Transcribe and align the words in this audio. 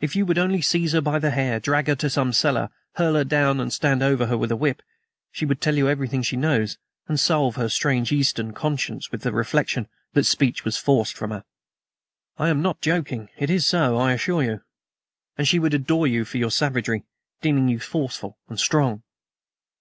If 0.00 0.16
you 0.16 0.26
would 0.26 0.38
only 0.38 0.60
seize 0.60 0.90
her 0.90 1.00
by 1.00 1.20
the 1.20 1.30
hair, 1.30 1.60
drag 1.60 1.86
her 1.86 1.94
to 1.94 2.10
some 2.10 2.32
cellar, 2.32 2.68
hurl 2.96 3.14
her 3.14 3.22
down 3.22 3.60
and 3.60 3.72
stand 3.72 4.02
over 4.02 4.26
her 4.26 4.36
with 4.36 4.50
a 4.50 4.56
whip, 4.56 4.82
she 5.30 5.46
would 5.46 5.60
tell 5.60 5.76
you 5.76 5.88
everything 5.88 6.22
she 6.22 6.34
knows, 6.36 6.78
and 7.06 7.20
salve 7.20 7.54
her 7.54 7.68
strange 7.68 8.10
Eastern 8.10 8.54
conscience 8.54 9.12
with 9.12 9.22
the 9.22 9.30
reflection 9.30 9.86
that 10.14 10.24
speech 10.26 10.64
was 10.64 10.78
forced 10.78 11.14
from 11.16 11.30
her. 11.30 11.44
I 12.38 12.48
am 12.48 12.60
not 12.60 12.80
joking; 12.80 13.28
it 13.38 13.50
is 13.50 13.64
so, 13.64 13.96
I 13.98 14.14
assure 14.14 14.42
you. 14.42 14.62
And 15.38 15.46
she 15.46 15.60
would 15.60 15.74
adore 15.74 16.08
you 16.08 16.24
for 16.24 16.38
your 16.38 16.50
savagery, 16.50 17.04
deeming 17.40 17.68
you 17.68 17.78
forceful 17.78 18.38
and 18.48 18.58
strong!" 18.58 19.04